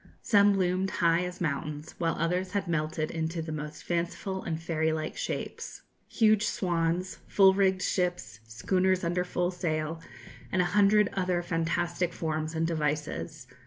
[0.23, 4.91] Some loomed high as mountains, while others had melted into the most fanciful and fairy
[4.91, 10.01] like shapes huge swans, full rigged ships, schooners under full sail,
[10.51, 13.45] and a hundred other fantastic forms and devices.